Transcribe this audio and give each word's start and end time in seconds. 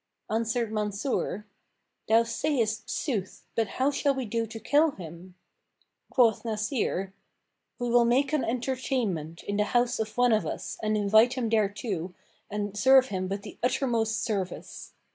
Answered 0.31 0.71
Mansur, 0.71 1.45
"Thou 2.07 2.23
sayest 2.23 2.89
sooth, 2.89 3.45
but 3.53 3.67
how 3.77 3.91
shall 3.91 4.15
we 4.15 4.25
do 4.25 4.47
to 4.47 4.59
kill 4.59 4.89
him?" 4.89 5.35
Quoth 6.09 6.43
Nasir, 6.43 7.13
"We 7.77 7.87
will 7.91 8.05
make 8.05 8.33
an 8.33 8.43
entertainment 8.43 9.43
in 9.43 9.57
the 9.57 9.63
house 9.63 9.99
of 9.99 10.17
one 10.17 10.31
of 10.33 10.43
us 10.43 10.79
and 10.81 10.97
invite 10.97 11.33
him 11.33 11.49
thereto 11.51 12.15
and 12.49 12.75
serve 12.75 13.09
him 13.09 13.29
with 13.29 13.43
the 13.43 13.59
uttermost 13.61 14.23
service. 14.23 14.93